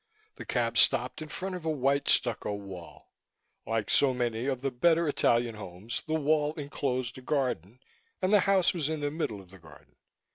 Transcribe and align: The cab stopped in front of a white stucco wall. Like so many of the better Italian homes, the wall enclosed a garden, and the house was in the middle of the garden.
The 0.37 0.45
cab 0.47 0.79
stopped 0.79 1.21
in 1.21 1.29
front 1.29 1.53
of 1.53 1.63
a 1.63 1.69
white 1.69 2.09
stucco 2.09 2.55
wall. 2.55 3.11
Like 3.67 3.91
so 3.91 4.15
many 4.15 4.47
of 4.47 4.61
the 4.61 4.71
better 4.71 5.07
Italian 5.07 5.53
homes, 5.53 6.01
the 6.07 6.15
wall 6.15 6.55
enclosed 6.55 7.19
a 7.19 7.21
garden, 7.21 7.79
and 8.19 8.33
the 8.33 8.39
house 8.49 8.73
was 8.73 8.89
in 8.89 9.01
the 9.01 9.11
middle 9.11 9.39
of 9.39 9.51
the 9.51 9.59
garden. 9.59 9.97